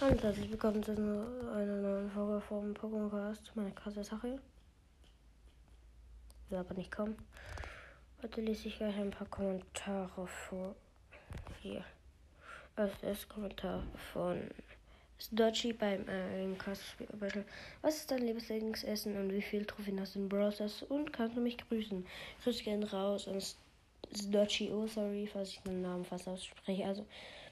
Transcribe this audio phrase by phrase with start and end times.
[0.00, 3.54] Und herzlich willkommen zu einer neuen Folge vom Pokémon Cast.
[3.54, 4.40] Meine krasse Sache.
[6.48, 7.16] Will aber nicht kommen.
[8.20, 10.74] Heute lese ich gleich ein paar Kommentare vor.
[11.62, 11.84] Hier.
[12.74, 14.42] Als erstes Kommentar von
[15.30, 16.82] Dodgy beim äh, Cast.
[17.82, 20.82] Was ist dein Lieblingsessen und wie viel Trophäen hast du in Browsers?
[20.82, 22.04] Und kannst du mich grüßen?
[22.42, 23.40] Grüß gern raus an
[24.30, 24.70] Dodgy.
[24.72, 26.84] Oh, sorry, falls ich den Namen fast ausspreche.
[26.84, 27.06] Also.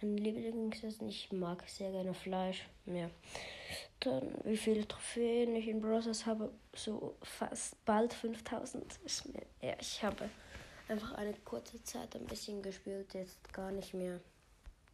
[0.00, 2.66] Mein Lieblingsessen, ich mag sehr gerne Fleisch.
[2.86, 3.08] Ja.
[4.00, 8.98] Dann, wie viele Trophäen ich in Browsers habe, so fast bald 5000.
[9.04, 10.28] Ist mir, ja, ich habe
[10.88, 14.20] einfach eine kurze Zeit ein bisschen gespielt, jetzt gar nicht mehr.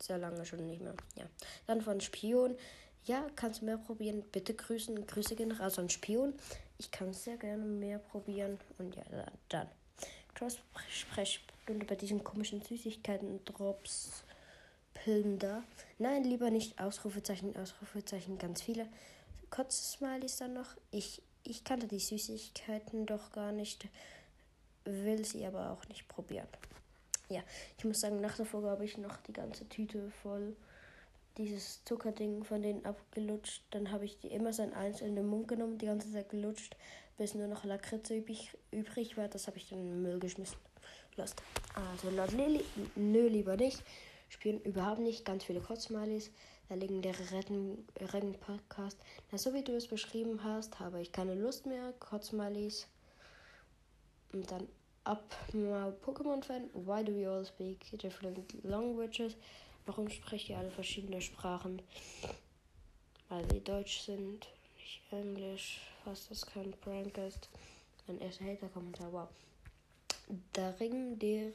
[0.00, 0.94] Sehr lange schon nicht mehr.
[1.16, 1.24] Ja.
[1.66, 2.56] Dann von Spion.
[3.04, 4.22] Ja, kannst du mehr probieren?
[4.30, 5.06] Bitte grüßen.
[5.06, 6.34] Grüße gehen raus an Spion.
[6.78, 8.58] Ich kann sehr gerne mehr probieren.
[8.78, 9.02] Und ja,
[9.48, 9.68] dann.
[10.40, 10.58] Cross
[10.88, 14.24] Sprechstunde bei diesen komischen Süßigkeiten-Drops.
[14.94, 15.62] Pilnder.
[15.98, 18.88] Nein, lieber nicht Ausrufezeichen, Ausrufezeichen, ganz viele.
[19.50, 20.76] Kurzes Smileys dann noch.
[20.92, 23.86] Ich, ich kannte die Süßigkeiten doch gar nicht,
[24.84, 26.48] will sie aber auch nicht probieren.
[27.28, 27.42] Ja,
[27.76, 30.56] ich muss sagen, nach der Folge habe ich noch die ganze Tüte voll
[31.38, 33.62] dieses Zuckerding von denen abgelutscht.
[33.70, 36.76] Dann habe ich die immer so eins in den Mund genommen, die ganze Zeit gelutscht,
[37.16, 39.28] bis nur noch Lakritze übrig, übrig war.
[39.28, 40.58] Das habe ich dann in den Müll geschmissen.
[41.16, 41.42] Lost.
[41.74, 42.64] Also laut Lilly,
[42.96, 43.82] nö, lieber nicht
[44.30, 46.30] spielen überhaupt nicht ganz viele Kurzsmileys.
[46.70, 48.96] Der legendäre Rennen-Podcast.
[49.32, 51.92] Na, so wie du es beschrieben hast, habe ich keine Lust mehr.
[51.98, 52.86] Kurzsmileys.
[54.32, 54.68] Und dann
[55.02, 56.70] up my Pokémon-Fan.
[56.72, 59.36] Why do we all speak different languages?
[59.86, 61.82] Warum sprecht ihr alle verschiedene Sprachen?
[63.28, 65.80] Weil sie Deutsch sind, nicht Englisch.
[66.04, 67.48] Fast das kein Prank ist.
[68.08, 69.12] Ein erster Hater-Kommentar.
[69.12, 69.28] Wow.
[70.54, 71.52] Der Ring, der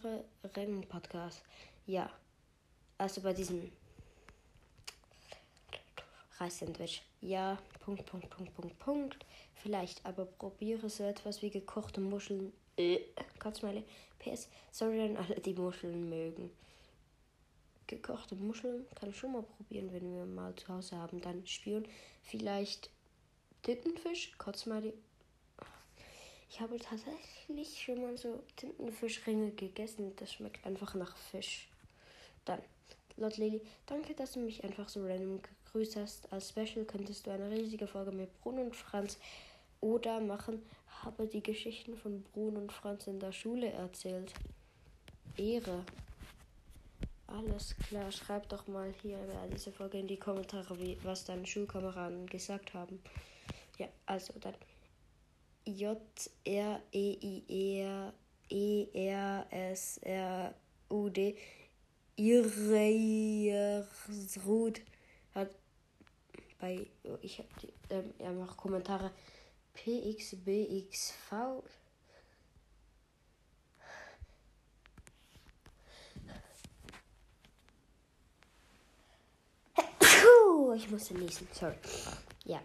[0.56, 1.42] Rennen-Podcast.
[1.86, 2.09] Ja,
[2.98, 3.72] also bei diesem
[6.40, 7.02] Reissandwich.
[7.22, 9.26] Ja, Punkt, Punkt, Punkt, Punkt, Punkt.
[9.56, 12.53] Vielleicht, aber probiere so etwas wie gekochte Muscheln.
[12.78, 13.00] Äh,
[13.40, 13.84] Kotzmeile.
[14.19, 16.52] PS, sorry an alle, die Muscheln mögen.
[17.88, 21.22] Gekochte Muscheln kann ich schon mal probieren, wenn wir mal zu Hause haben.
[21.22, 21.88] Dann spüren.
[22.23, 22.90] Vielleicht
[23.63, 24.94] Tintenfisch, Kotzmeile.
[26.50, 30.16] Ich habe tatsächlich schon mal so Tintenfischringe gegessen.
[30.18, 31.68] Das schmeckt einfach nach Fisch.
[32.46, 32.62] Dann
[33.18, 36.31] Lord Lily, danke, dass du mich einfach so random gegrüßt hast.
[36.34, 39.17] Als Special könntest du eine riesige Folge mit Bruno und Franz
[39.79, 40.62] oder machen.
[41.02, 44.34] Habe die Geschichten von Bruno und Franz in der Schule erzählt.
[45.38, 45.85] Ehre.
[47.35, 51.46] Alles klar, schreib doch mal hier bei dieser Folge in die Kommentare, wie, was deine
[51.46, 53.01] Schulkameraden gesagt haben.
[53.78, 54.56] Ja, also dann.
[55.66, 56.00] J
[56.46, 58.13] R E I E R
[58.50, 60.53] E R S R
[60.90, 61.35] U D
[62.16, 62.69] Irersrud
[65.34, 65.50] hat
[66.59, 66.88] bei
[67.22, 67.50] ich habe
[67.90, 69.12] ähm, er macht Kommentare
[69.73, 71.34] PXBXV
[80.75, 81.75] ich musste niesen, sorry.
[82.44, 82.62] Ja.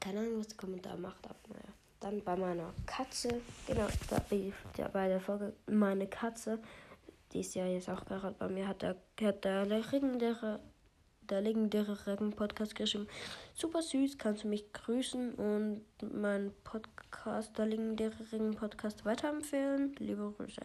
[0.00, 1.72] Keine Ahnung, was der Kommentar macht, aber naja.
[2.00, 3.88] Dann bei meiner Katze, genau,
[4.92, 6.60] bei der Folge meine Katze
[7.32, 10.60] die ist ja jetzt auch gerade bei mir, hat der, hat der legendäre,
[11.22, 13.06] der legendäre Regen-Podcast geschrieben.
[13.54, 15.84] Super süß, kannst du mich grüßen und
[16.14, 19.94] meinen Podcast, der legendäre Regen-Podcast weiterempfehlen.
[19.98, 20.62] Liebe Grüße.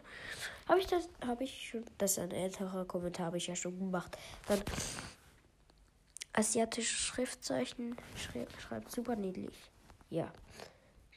[0.70, 3.78] Habe ich das, habe ich schon, das ist ein älterer Kommentar, habe ich ja schon
[3.78, 4.18] gemacht.
[4.48, 4.62] Dann
[6.34, 9.56] asiatische Schriftzeichen schreibt super niedlich.
[10.10, 10.32] Ja,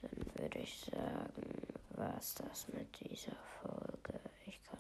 [0.03, 4.21] dann würde ich sagen, was das mit dieser Folge.
[4.47, 4.79] Ich kann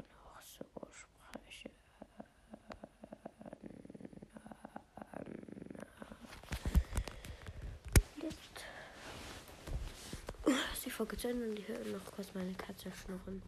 [10.97, 13.42] Folge zu Ende und ich höre noch kurz meine Katze schnurren.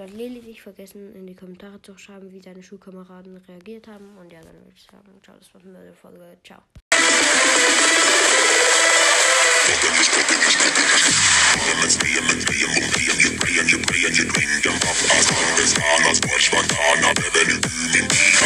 [0.00, 4.16] vielleicht Lilith nicht vergessen, in die Kommentare zu schreiben, wie deine Schulkameraden reagiert haben.
[4.18, 6.38] Und ja, dann würde ich sagen, ciao, das war's mit der Folge.
[6.44, 6.62] Ciao.
[16.40, 18.39] Spontaner, wenn du mir